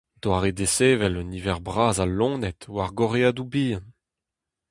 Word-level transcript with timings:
Doare 0.21 0.51
desevel 0.59 1.15
un 1.21 1.29
niver 1.33 1.59
bras 1.67 1.95
a 2.03 2.05
loened 2.17 2.61
war 2.73 2.91
gorreadoù 2.97 3.47
bihan. 3.53 3.85